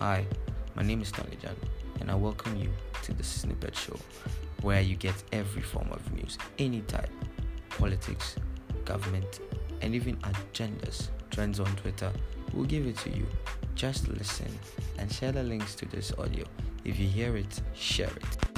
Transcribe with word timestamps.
Hi, 0.00 0.26
my 0.74 0.82
name 0.82 1.02
is 1.02 1.08
Stanley 1.08 1.38
Gyan, 1.40 1.54
and 2.00 2.10
I 2.10 2.16
welcome 2.16 2.56
you 2.56 2.68
to 3.04 3.12
the 3.12 3.22
Snippet 3.22 3.76
Show, 3.76 3.96
where 4.60 4.80
you 4.80 4.96
get 4.96 5.14
every 5.32 5.62
form 5.62 5.88
of 5.92 6.12
news, 6.12 6.36
any 6.58 6.80
type 6.82 7.08
politics, 7.70 8.34
government, 8.84 9.38
and 9.82 9.94
even 9.94 10.16
agendas, 10.16 11.10
trends 11.30 11.60
on 11.60 11.76
Twitter. 11.76 12.12
We'll 12.52 12.66
give 12.66 12.86
it 12.86 12.96
to 12.98 13.10
you. 13.10 13.24
Just 13.76 14.08
listen 14.08 14.58
and 14.98 15.10
share 15.12 15.30
the 15.30 15.44
links 15.44 15.76
to 15.76 15.86
this 15.86 16.12
audio. 16.18 16.44
If 16.84 16.98
you 16.98 17.06
hear 17.06 17.36
it, 17.36 17.62
share 17.72 18.08
it. 18.08 18.53